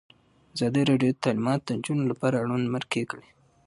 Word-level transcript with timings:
ازادي 0.55 0.81
راډیو 0.89 1.11
د 1.15 1.21
تعلیمات 1.23 1.59
د 1.63 1.69
نجونو 1.79 2.03
لپاره 2.11 2.35
اړوند 2.43 2.65
مرکې 2.75 3.03
کړي. 3.11 3.27